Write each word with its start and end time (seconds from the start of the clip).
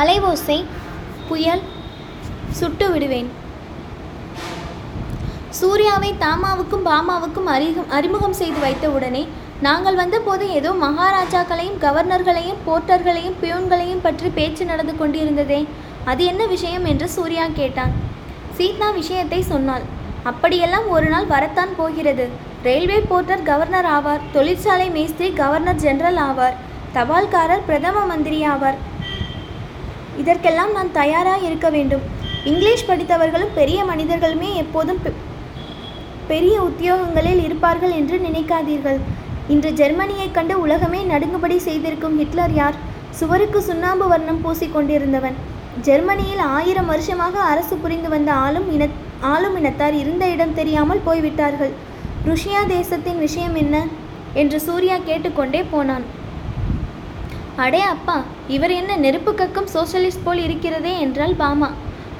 அலைவோசை 0.00 0.56
புயல் 1.28 1.62
சுட்டு 2.58 2.86
விடுவேன். 2.92 3.28
சூர்யாவை 5.58 6.10
தாமாவுக்கும் 6.24 6.84
பாமாவுக்கும் 6.88 7.48
அறிமுகம் 7.54 7.90
அறிமுகம் 7.96 8.36
செய்து 8.40 8.60
வைத்த 8.64 8.88
உடனே 8.96 9.22
நாங்கள் 9.66 9.98
வந்தபோது 10.00 10.44
ஏதோ 10.58 10.70
மகாராஜாக்களையும் 10.84 11.80
கவர்னர்களையும் 11.84 12.60
போர்ட்டர்களையும் 12.66 13.38
பியூன்களையும் 13.42 14.04
பற்றி 14.06 14.28
பேச்சு 14.38 14.64
நடந்து 14.70 14.94
கொண்டிருந்ததே. 15.00 15.60
அது 16.10 16.22
என்ன 16.32 16.42
விஷயம் 16.54 16.86
என்று 16.92 17.08
சூர்யா 17.16 17.46
கேட்டான். 17.58 17.92
சீதா 18.58 18.88
விஷயத்தை 19.00 19.40
சொன்னாள். 19.52 19.84
அப்படியெல்லாம் 20.30 20.86
ஒரு 20.96 21.08
நாள் 21.14 21.28
வரத்தான் 21.34 21.74
போகிறது. 21.80 22.26
ரயில்வே 22.68 23.00
போர்ட்டர் 23.10 23.46
கவர்னர் 23.50 23.90
ஆவார். 23.96 24.24
தொழிற்சாலை 24.36 24.88
மேஸ்திரி 24.96 25.30
கவர்னர் 25.42 25.82
ஜெனரல் 25.84 26.22
ஆவார். 26.28 26.56
தபால்காரர் 26.96 27.66
பிரதம 27.68 28.06
மந்திரி 28.12 28.40
ஆவார். 28.54 28.78
இதற்கெல்லாம் 30.20 30.72
நான் 30.72 30.92
தயாராக 30.92 31.46
இருக்க 31.46 31.70
வேண்டும். 31.70 32.00
இங்கிலீஷ் 32.44 32.88
படித்தவர்களும் 32.88 33.54
பெரிய 33.54 33.84
மனிதர்களுமே 33.84 34.54
எப்போதும் 34.54 34.98
பெ- 35.04 35.12
பெரிய 36.28 36.62
உத்தியோகங்களில் 36.62 37.44
இருப்பார்கள் 37.44 37.90
என்று 37.90 38.18
நினைக்காதீர்கள். 38.18 38.98
இன்று 39.48 39.70
ஜெர்மனியைக் 39.70 40.34
கண்டு 40.34 40.60
உலகமே 40.60 41.02
நடுங்குபடி 41.02 41.56
செய்திருக்கும் 41.56 42.16
ஹிட்லர் 42.16 42.54
யார்? 42.54 42.74
சுவருக்கு 43.10 43.62
சுண்ணாம்பு 43.62 44.08
வர்ணம் 44.08 44.40
பூசிக்கொண்டிருந்தவன் 44.44 45.32
ஜெர்மனியில் 45.80 46.38
ஆயிரம் 46.38 46.86
வருஷமாக 46.86 47.40
அரசு 47.40 47.76
புரிந்து 47.76 48.08
வந்த 48.08 48.32
ஆளும் 48.32 48.72
இன 48.72 48.86
ஆளும் 49.20 49.56
இனத்தார் 49.56 49.94
இருந்த 49.94 50.28
இடம் 50.28 50.54
தெரியாமல் 50.54 51.00
போய்விட்டார்கள். 51.04 51.70
ருஷ்யா 52.26 52.66
தேசத்தின் 52.66 53.18
விஷயம் 53.18 53.54
என்ன? 53.54 53.84
என்று 54.34 54.60
சூர்யா 54.60 54.96
கேட்டுக்கொண்டே 55.04 55.62
போனான். 55.62 56.02
அடே 57.56 57.80
அப்பா 57.80 58.22
இவர் 58.48 58.70
என்ன 58.70 58.96
நெருப்பு 58.96 59.32
கக்கும் 59.32 59.68
சோஷலிஸ்ட் 59.74 60.20
போல் 60.24 60.42
இருக்கிறதே 60.42 61.00
என்றால் 61.00 61.34
பாமா. 61.34 61.70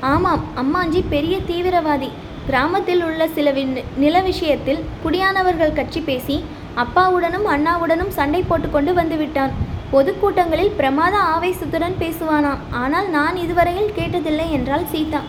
ஆமாம் 0.01 0.45
அம்மாஞ்சி 0.57 1.05
பெரிய 1.09 1.39
தீவிரவாதி. 1.39 2.11
கிராமத்தில் 2.47 3.05
உள்ள 3.05 3.29
சில 3.29 3.53
வி- 3.53 3.85
நில 3.97 4.21
விஷயத்தில் 4.21 4.85
குடியானவர்கள் 5.05 5.73
கட்சி 5.73 6.01
பேசி 6.01 6.45
அப்பாவுடனும் 6.75 7.47
அண்ணாவுடனும் 7.47 8.09
சண்டை 8.09 8.43
போட்டுக்கொண்டு 8.43 8.95
வந்துவிட்டான் 8.95 9.51
பொதுக்கூட்டங்களில் 9.93 10.75
பிரமாத 10.77 11.17
ஆவேசத்துடன் 11.17 11.95
பேசுவானாம். 12.01 12.59
ஆனால் 12.71 13.09
நான் 13.09 13.37
இதுவரையில் 13.37 13.93
கேட்டதில்லை 13.97 14.51
என்றாள் 14.51 14.87
சீதா. 14.87 15.21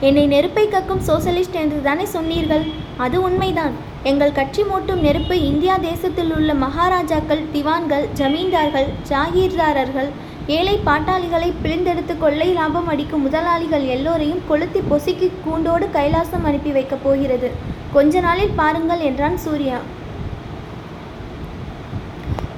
என்னை 0.00 0.26
நெருப்பை 0.26 0.68
கக்கும் 0.68 1.00
சோசலிஸ்ட் 1.06 1.52
என்று 1.52 1.82
தானே 1.82 2.04
சொன்னீர்கள்? 2.04 2.66
அது 2.96 3.22
உண்மைதான். 3.22 3.90
எங்கள் 4.10 4.36
கட்சி 4.36 4.62
மூட்டும் 4.62 5.02
நெருப்பு 5.06 5.34
இந்தியா 5.48 5.74
தேசத்தில் 5.76 6.32
உள்ள 6.36 6.54
மகாராஜாக்கள் 6.54 7.42
திவான்கள் 7.52 8.06
ஜமீன்தார்கள் 8.18 8.88
ஜாகீர்தாரர்கள் 9.10 10.08
ஏழை 10.56 10.74
பாட்டாளிகளை 10.86 11.52
பிழிந்தெடுத்து 11.64 12.14
கொள்ளை 12.18 12.48
லாபம் 12.52 12.88
அடிக்கும் 12.92 13.22
முதலாளிகள் 13.22 13.84
எல்லோரையும் 13.96 14.42
கொளுத்தி 14.48 14.80
பொசுக்கி 14.90 15.28
கூண்டோடு 15.44 15.88
கைலாசம் 15.98 16.46
அனுப்பி 16.50 16.72
வைக்கப் 16.78 17.04
போகிறது. 17.04 17.50
கொஞ்ச 17.92 18.20
நாளில் 18.20 18.56
பாருங்கள் 18.56 19.04
என்றான் 19.10 19.38
சூர்யா. 19.44 19.78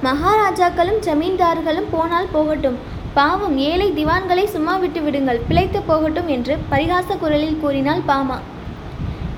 மகாராஜாக்களும் 0.07 0.99
ஜமீன்தார்களும் 1.07 1.91
போனால் 1.91 2.33
போகட்டும். 2.35 2.79
பாவம் 3.13 3.57
ஏழை 3.69 3.93
திவான்களை 3.93 4.47
சும்மா 4.47 4.77
விட்டு 4.77 5.01
விடுங்கள் 5.01 5.45
பிழைத்து 5.47 5.81
போகட்டும் 5.81 6.27
என்று 6.27 6.55
பரிகாச 6.71 7.17
குரலில் 7.23 7.61
கூறினாள் 7.61 8.05
பாமா. 8.11 8.39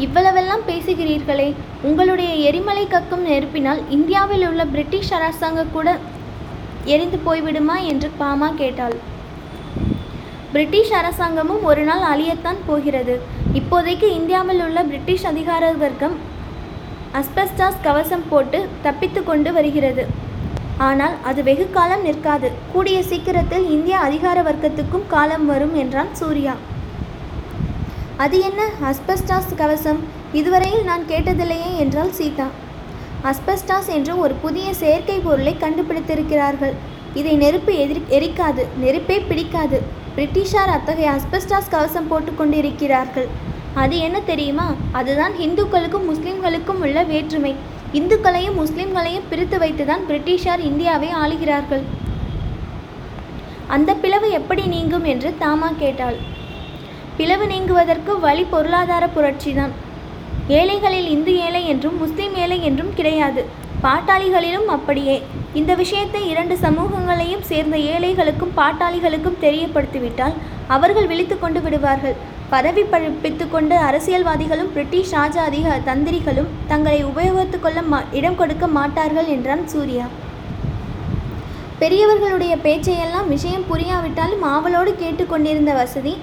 இவ்வளவெல்லாம் 0.06 0.68
பேசுகிறீர்களே 0.68 1.54
உங்களுடைய 1.83 2.33
எரிமலை 2.50 2.88
கக்கும் 2.88 3.25
நெருப்பினால் 3.28 3.81
இந்தியாவில் 3.89 4.45
உள்ள 4.47 4.66
பிரிட்டிஷ் 4.66 5.11
அரசாங்கம் 5.17 5.72
கூட 5.72 5.97
எரிந்து 6.86 7.17
போய்விடுமா 7.25 7.75
என்று 7.83 8.09
பாமா 8.17 8.50
கேட்டாள். 8.61 8.95
பிரிட்டிஷ் 10.52 10.92
அரசாங்கமும் 10.92 11.64
ஒரு 11.64 11.83
நாள் 11.83 12.03
அழியத்தான் 12.14 12.59
போகிறது. 12.66 13.16
இப்போதைக்கு 13.53 14.08
இந்தியாவில் 14.20 14.64
உள்ள 14.66 14.83
பிரிட்டிஷ் 14.83 15.25
அதிகார 15.25 15.71
வர்க்கம் 15.71 16.16
அஸ்பெஸ்டாஸ் 17.20 17.83
கவசம் 17.83 18.26
போட்டு 18.30 18.67
தப்பித்து 18.82 19.23
கொண்டு 19.23 19.54
வருகிறது. 19.54 20.05
ஆனால் 20.77 21.14
அது 21.23 21.43
வெகு 21.43 21.67
காலம் 21.71 22.02
நிற்காது. 22.02 22.52
கூடிய 22.73 23.04
சீக்கிரத்தில் 23.04 23.70
இந்திய 23.70 23.98
அதிகார 23.98 24.42
வர்க்கத்துக்கும் 24.42 25.08
காலம் 25.08 25.45
வரும் 25.45 25.76
என்றான் 25.76 26.11
சூர்யா. 26.14 26.55
அது 28.17 28.39
என்ன? 28.39 28.61
அஸ்பெஸ்டாஸ் 28.89 29.52
கவசம். 29.55 30.00
இதுவரையில் 30.33 30.83
நான் 30.83 31.04
கேட்டதில்லையே 31.08 31.72
என்றாள் 31.78 32.11
சீதா. 32.11 32.48
அஸ்பெஸ்டாஸ் 33.23 33.89
என்று 33.98 34.20
ஒரு 34.20 34.33
புதிய 34.33 34.73
செயற்கை 34.73 35.17
பொருளை 35.20 35.55
கண்டுபிடித்திருக்கிறார்கள். 35.60 36.73
இதை 37.14 37.36
நெருப்பு 37.36 37.73
எதிர் 37.76 38.08
எரிக்காது. 38.10 38.64
நெருப்பே 38.82 39.17
பிடிக்காது. 39.28 39.80
பிரிட்டிஷார் 40.16 40.72
அத்தகைய 40.76 41.11
அஸ்பெஸ்டாஸ் 41.11 41.70
கவசம் 41.70 42.10
போட்டுக்கொண்டிருக்கிறார்கள் 42.11 43.28
அது 43.73 43.98
என்ன 43.98 44.22
தெரியுமா? 44.22 44.73
அதுதான் 44.92 45.34
இந்துக்களுக்கும் 45.34 46.08
முஸ்லிம்களுக்கும் 46.11 46.82
உள்ள 46.86 47.04
வேற்றுமை. 47.04 47.54
இந்துக்களையும் 47.94 48.58
முஸ்லிம்களையும் 48.61 49.28
பிரித்து 49.30 49.58
வைத்துதான் 49.58 50.08
பிரிட்டிஷார் 50.10 50.60
இந்தியாவை 50.60 51.10
ஆளுகிறார்கள். 51.23 51.84
அந்த 53.67 53.94
பிளவு 53.94 54.32
எப்படி 54.32 54.66
நீங்கும் 54.66 55.04
என்று 55.04 55.36
தாமா 55.42 55.70
கேட்டாள். 55.78 56.17
பிளவு 57.17 57.45
நீங்குவதற்கு 57.45 58.20
வழி 58.20 58.44
பொருளாதார 58.44 59.10
புரட்சிதான். 59.16 59.73
ஏழைகளில் 60.48 61.10
இந்து 61.10 61.33
ஏழை 61.45 61.61
என்றும் 61.67 61.98
முஸ்லீம் 61.98 62.36
ஏழை 62.36 62.58
என்றும் 62.64 62.94
கிடையாது. 62.94 63.42
பாட்டாளிகளிலும் 63.83 64.70
அப்படியே. 64.76 65.16
இந்த 65.54 65.72
விஷயத்தை 65.76 66.22
இரண்டு 66.30 66.58
சமூகங்களையும் 66.58 67.42
சேர்ந்த 67.42 67.78
ஏழைகளுக்கும் 67.78 68.54
பாட்டாளிகளுக்கும் 68.60 69.42
தெரியப்படுத்திவிட்டால் 69.42 70.38
அவர்கள் 70.67 71.08
விழித்து 71.08 71.39
கொண்டு 71.39 71.61
விடுவார்கள். 71.61 72.16
பதவி 72.50 72.83
பழிப்பித்து 72.83 73.49
கொண்டு 73.49 73.76
அரசியல்வாதிகளும் 73.76 74.72
பிரிட்டிஷ் 74.73 75.11
ராஜ 75.11 75.36
அதிக 75.42 75.82
தந்திரிகளும் 75.89 76.54
தங்களை 76.67 77.05
உபயோகித்துக் 77.05 77.66
கொள்ள 77.66 77.82
மா 77.82 77.99
இடம் 78.11 78.36
கொடுக்க 78.36 78.67
மாட்டார்கள் 78.78 79.30
என்றான் 79.36 79.67
சூர்யா. 79.67 80.05
பெரியவர்களுடைய 81.80 82.54
பேச்சையெல்லாம் 82.58 83.28
விஷயம் 83.28 83.67
புரியாவிட்டாலும் 83.72 84.44
ஆவலோடு 84.55 84.95
கேட்டுக்கொண்டிருந்த 85.04 85.73
வசதி 85.73 86.14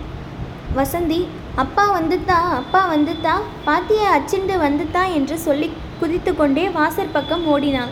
வசந்தி 0.77 1.27
அப்பா 1.55 2.01
வந்துத்தா 2.01 2.41
அப்பா 2.53 2.95
வந்துட்டா? 2.95 3.33
பாத்தியை 3.67 4.05
அச்சிண்டு 4.05 4.59
வந்துத்தா 4.59 5.15
என்று 5.15 5.39
சொல்லி 5.39 5.71
குதித்து 5.99 6.37
கொண்டே 6.37 6.69
வாசற் 6.69 7.13
பக்கம் 7.13 7.47
ஓடினாள். 7.47 7.89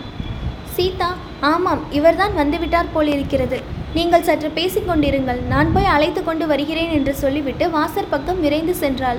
சீதா 0.64 1.14
ஆமாம் 1.40 1.78
இவர்தான் 1.90 2.30
வந்துவிட்டார் 2.36 2.86
போலிருக்கிறது. 2.92 3.60
நீங்கள் 3.94 4.22
சற்று 4.22 4.52
பேசிக்கொண்டிருங்கள் 4.54 5.42
நான் 5.42 5.72
போய் 5.72 5.84
அழைத்து 5.84 6.24
கொண்டு 6.24 6.46
வருகிறேன் 6.46 6.90
என்று 6.90 7.14
சொல்லிவிட்டு 7.14 7.70
வாசற் 7.70 8.10
பக்கம் 8.10 8.40
விரைந்து 8.40 8.74
சென்றாள். 8.80 9.16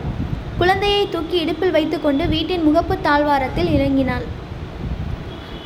குழந்தையை 0.58 1.10
தூக்கி 1.10 1.40
இடுப்பில் 1.40 1.72
வைத்துக்கொண்டு 1.72 2.28
வீட்டின் 2.28 2.62
முகப்பு 2.62 3.02
தாழ்வாரத்தில் 3.02 3.68
இறங்கினாள். 3.68 4.24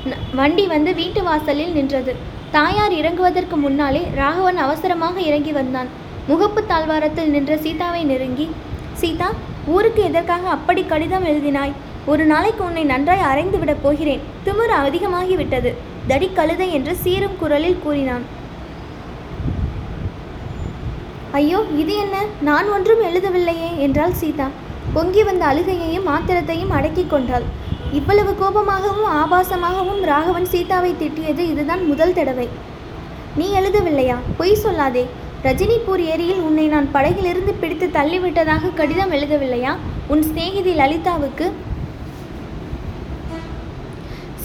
ந- 0.05 0.35
வண்டி 0.35 0.67
வந்து 0.67 0.93
வீட்டு 0.93 1.23
வாசலில் 1.23 1.73
நின்றது. 1.73 2.15
தாயார் 2.51 2.91
இறங்குவதற்கு 2.91 3.55
முன்னாலே 3.55 4.07
ராகவன் 4.15 4.57
அவசரமாக 4.57 5.19
இறங்கி 5.19 5.51
வந்தான். 5.51 6.05
முகப்பு 6.29 6.61
தாழ்வாரத்தில் 6.65 7.29
நின்ற 7.29 7.57
சீதாவை 7.57 8.03
நெருங்கி 8.03 8.45
சீதா 9.01 9.27
ஊருக்கு 9.73 10.01
எதற்காக 10.03 10.49
அப்படி 10.49 10.81
கடிதம் 10.83 11.25
எழுதினாய்? 11.25 11.71
ஒரு 12.05 12.25
நாளைக்கு 12.25 12.61
உன்னை 12.63 12.83
நன்றாய் 12.83 13.27
அரைந்து 13.29 13.59
விடப் 13.59 13.83
போகிறேன். 13.83 14.21
திமிர் 14.45 14.73
அதிகமாகிவிட்டது. 14.79 15.71
தடி 16.07 16.29
கழுதை 16.33 16.67
என்று 16.73 16.95
சீரும் 16.95 17.37
குரலில் 17.39 17.79
கூறினான். 17.83 18.25
ஐயோ 21.31 21.59
இது 21.77 21.95
என்ன? 21.95 22.17
நான் 22.41 22.69
ஒன்றும் 22.69 23.01
எழுதவில்லையே 23.01 23.69
என்றாள் 23.77 24.17
சீதா. 24.21 24.47
பொங்கி 24.93 25.23
வந்த 25.23 25.45
அழுகையையும் 25.45 26.09
ஆத்திரத்தையும் 26.15 26.75
அடக்கிக் 26.79 27.09
கொண்டாள். 27.09 27.43
இவ்வளவு 27.91 28.31
கோபமாகவும் 28.41 29.11
ஆபாசமாகவும் 29.21 30.01
ராகவன் 30.01 30.45
சீதாவை 30.45 30.95
திட்டியது 31.01 31.39
இதுதான் 31.53 31.85
முதல் 31.87 32.13
தடவை. 32.13 32.49
நீ 33.35 33.47
எழுதவில்லையா? 33.59 34.15
பொய் 34.37 34.61
சொல்லாதே. 34.63 35.05
ரஜினிபூர் 35.45 36.01
ஏரியில் 36.11 36.41
உன்னை 36.47 36.63
நான் 36.73 36.87
படகிலிருந்து 36.93 37.51
பிடித்து 37.61 37.87
தள்ளிவிட்டதாக 37.97 38.71
கடிதம் 38.79 39.11
எழுதவில்லையா? 39.17 39.73
உன் 40.11 40.23
சிநேகிதி 40.27 40.71
லலிதாவுக்கு 40.79 41.47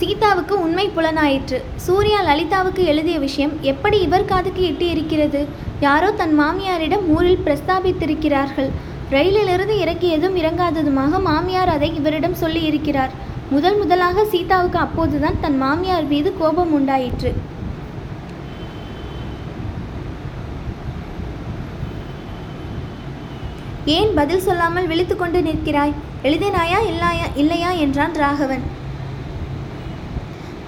சீதாவுக்கு 0.01 0.55
உண்மை 0.65 0.85
புலனாயிற்று. 0.97 1.59
சூர்யா 1.85 2.21
லலிதாவுக்கு 2.29 2.83
எழுதிய 2.93 3.19
விஷயம் 3.25 3.53
எப்படி 3.71 3.99
இவர் 4.07 4.29
காதுக்கு 4.33 4.63
எட்டி 4.71 4.87
இருக்கிறது 4.95 5.41
யாரோ 5.87 6.09
தன் 6.21 6.35
மாமியாரிடம் 6.41 7.05
ஊரில் 7.17 7.45
பிரஸ்தாபித்திருக்கிறார்கள். 7.47 8.71
ரயிலிலிருந்து 9.15 9.77
இறக்கியதும் 9.85 10.37
இறங்காததுமாக 10.43 11.21
மாமியார் 11.29 11.73
அதை 11.77 11.91
இவரிடம் 12.01 12.41
சொல்லி 12.43 12.63
இருக்கிறார் 12.71 13.15
முதல் 13.55 13.79
முதலாக 13.79 14.25
சீதாவுக்கு 14.35 14.79
அப்போதுதான் 14.87 15.41
தன் 15.41 15.59
மாமியார் 15.65 16.07
மீது 16.13 16.31
கோபம் 16.43 16.75
உண்டாயிற்று. 16.81 17.33
ஏன் 23.87 24.11
பதில் 24.17 24.43
சொல்லாமல் 24.45 24.89
விழித்துக்கொண்டு 24.91 25.39
நிற்கிறாய்? 25.47 25.95
எழுதினாயா 26.23 26.79
இல்லையா 26.91 27.27
இல்லையா 27.43 27.71
என்றான் 27.85 28.15
ராகவன். 28.23 28.63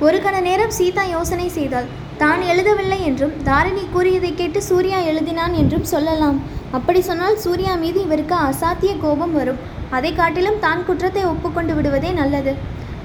ஒரு 0.00 0.18
கண 0.24 0.40
நேரம் 0.40 0.74
சீதா 0.78 1.04
யோசனை 1.04 1.48
செய்தாள். 1.48 1.86
தான் 2.22 2.42
எழுதவில்லை 2.52 2.98
என்றும் 3.08 3.36
தாரிணி 3.48 3.84
கூறியதை 3.92 4.34
கேட்டு 4.34 4.62
சூர்யா 4.62 4.98
எழுதினான் 5.10 5.54
என்றும் 5.60 5.86
சொல்லலாம். 5.92 6.38
அப்படி 6.72 7.00
சொன்னால் 7.00 7.40
சூர்யா 7.44 7.74
மீது 7.74 7.98
இவருக்கு 8.06 8.36
அசாத்திய 8.48 8.92
கோபம் 9.04 9.32
வரும். 9.32 9.62
அதை 9.90 10.12
காட்டிலும் 10.12 10.62
தான் 10.66 10.84
குற்றத்தை 10.84 11.24
ஒப்புக்கொண்டு 11.24 11.74
விடுவதே 11.74 12.12
நல்லது. 12.20 12.54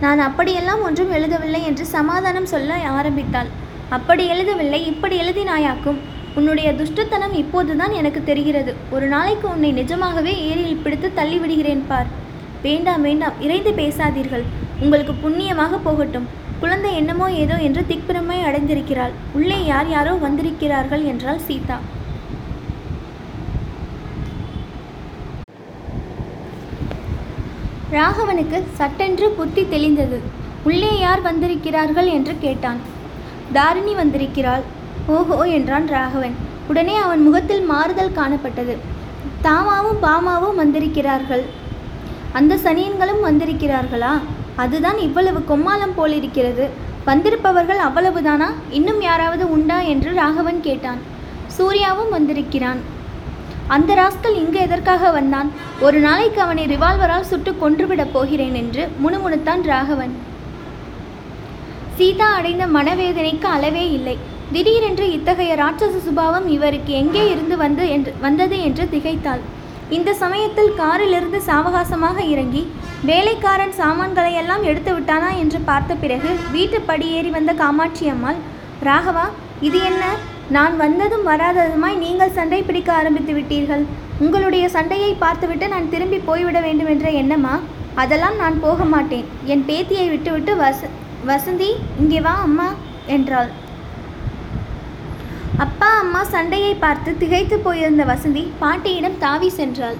நான் 0.02 0.20
அப்படியெல்லாம் 0.20 0.82
ஒன்றும் 0.82 1.12
எழுதவில்லை 1.18 1.62
என்று 1.72 1.86
சமாதானம் 1.86 2.52
சொல்ல 2.54 2.74
ஆரம்பித்தாள். 3.00 3.50
அப்படி 3.90 4.26
எழுதவில்லை 4.34 4.80
இப்படி 4.86 5.18
எழுதினாயாக்கும்? 5.24 6.00
உன்னுடைய 6.38 6.70
துஷ்டத்தனம் 6.80 7.36
இப்போதுதான் 7.42 7.94
எனக்கு 8.00 8.24
தெரிகிறது. 8.24 8.72
ஒரு 8.96 9.06
நாளைக்கு 9.14 9.48
உன்னை 9.54 9.72
நிஜமாகவே 9.72 10.34
ஏரியில் 10.50 10.84
பிடித்து 10.84 11.10
தள்ளிவிடுகிறேன் 11.20 11.84
பார். 11.88 12.10
வேண்டாம் 12.66 13.02
வேண்டாம் 13.02 13.38
இறைந்து 13.46 13.72
பேசாதீர்கள். 13.72 14.46
உங்களுக்கு 14.84 15.14
புண்ணியமாக 15.24 15.78
போகட்டும். 15.88 16.28
குழந்தை 16.62 16.92
என்னமோ 16.96 17.28
ஏதோ 17.44 17.58
என்று 17.68 17.81
திக்பிரமை 17.92 18.38
அடைந்திருக்கிறாள். 18.48 19.14
உள்ளே 19.38 19.60
யார் 19.66 19.90
யாரோ 19.90 20.14
வந்திருக்கிறார்கள் 20.26 21.04
என்றாள் 21.12 21.46
சீதா. 21.48 21.78
ராகவனுக்கு 27.98 28.58
சட்டென்று 28.80 29.30
புத்தி 29.38 29.62
தெளிந்தது. 29.75 30.18
உள்ளே 30.64 30.92
யார் 31.00 31.22
வந்திருக்கிறார்கள் 31.22 32.10
என்று 32.18 32.34
கேட்டான். 32.40 32.82
தாரிணி 33.56 33.94
வந்திருக்கிறாள். 33.94 34.66
ஓஹோ 35.16 35.38
என்றான் 35.48 35.88
ராகவன். 35.88 36.36
உடனே 36.68 36.96
அவன் 36.96 37.22
முகத்தில் 37.22 37.62
மாறுதல் 37.62 38.16
காணப்பட்டது. 38.16 38.74
தாமாவும் 39.42 40.02
பாமாவும் 40.02 40.56
வந்திருக்கிறார்கள். 40.56 41.44
அந்த 42.32 42.56
சனியன்களும் 42.56 43.24
வந்திருக்கிறார்களா? 43.24 44.14
அதுதான் 44.56 44.98
இவ்வளவு 44.98 45.44
கொம்மாளம் 45.44 45.96
போலிருக்கிறது. 45.96 46.68
வந்திருப்பவர்கள் 47.06 47.78
அவ்வளவுதானா? 47.78 48.50
இன்னும் 48.70 49.02
யாராவது 49.02 49.52
உண்டா 49.52 49.80
என்று 49.80 50.14
ராகவன் 50.14 50.62
கேட்டான். 50.62 51.02
சூர்யாவும் 51.58 52.10
வந்திருக்கிறான். 52.10 52.82
அந்த 53.68 53.94
ராஸ்கல் 53.94 54.36
இங்கு 54.36 54.60
எதற்காக 54.60 55.12
வந்தான்? 55.12 55.52
ஒரு 55.80 56.00
நாளைக்கு 56.00 56.42
அவனை 56.42 56.66
ரிவால்வரால் 56.66 57.30
சுட்டு 57.32 57.52
கொன்றுவிடப் 57.52 58.14
போகிறேன் 58.14 58.54
என்று 58.54 58.84
முணுமுணுத்தான் 59.04 59.64
ராகவன். 59.64 60.14
சீதா 61.96 62.28
அடைந்த 62.34 62.68
மனவேதனைக்கு 62.68 63.48
அளவே 63.56 63.92
இல்லை. 63.92 64.18
திடீரென்று 64.54 65.06
இத்தகைய 65.16 65.54
ராட்சச 65.60 65.96
சுபாவம் 66.06 66.48
இவருக்கு 66.54 66.92
எங்கே 67.01 67.24
இருந்து 67.31 67.56
வந்து 67.63 67.84
என்று 67.96 68.12
வந்தது 68.24 68.56
என்று 68.68 68.84
திகைத்தாள். 68.94 69.42
இந்த 69.98 70.10
சமயத்தில் 70.22 70.72
காரிலிருந்து 70.80 71.40
சாவகாசமாக 71.50 72.18
இறங்கி 72.34 72.63
வேலைக்காரன் 73.10 73.75
சாமான்களையெல்லாம் 73.81 74.63
எடுத்து 74.69 74.92
விட்டானா 74.96 75.30
என்று 75.44 75.60
பார்த்த 75.69 75.98
பிறகு 76.04 76.31
வீட்டு 76.56 76.80
படியேறி 76.90 77.30
வந்த 77.38 77.54
காமாட்சி 77.62 78.07
அம்மாள் 78.13 78.42
ராகவா 78.88 79.28
இது 79.68 79.80
என்ன? 79.92 80.04
நான் 80.57 80.75
வந்ததும் 80.84 81.25
வராததுமாய் 81.31 82.01
நீங்கள் 82.04 82.36
சண்டை 82.40 82.62
பிடிக்க 82.68 82.90
ஆரம்பித்து 83.00 83.34
விட்டீர்கள். 83.38 83.86
உங்களுடைய 84.25 84.66
சண்டையை 84.75 85.13
பார்த்துவிட்டு 85.24 85.66
நான் 85.74 85.92
திரும்பி 85.94 86.22
போய்விட 86.30 86.60
வேண்டும் 86.68 86.92
என்ற 86.96 87.07
எண்ணமா? 87.22 87.56
அதெல்லாம் 88.04 88.38
நான் 88.44 88.62
போக 88.68 88.84
மாட்டேன். 88.94 89.25
என் 89.54 89.66
பேத்தியை 89.72 90.06
விட்டுவிட்டு 90.13 90.54
வச 90.66 90.90
வசந்தி 91.31 91.72
இங்கே 92.01 92.22
வா 92.28 92.36
அம்மா 92.50 92.69
என்றாள். 93.16 93.50
அப்பா 95.64 95.88
அம்மா 96.02 96.20
சண்டையை 96.34 96.74
பார்த்து 96.84 97.12
திகைத்து 97.22 97.56
போயிருந்த 97.66 98.04
வசந்தி 98.10 98.44
பாட்டியிடம் 98.60 99.18
தாவி 99.24 99.50
சென்றாள். 99.58 99.98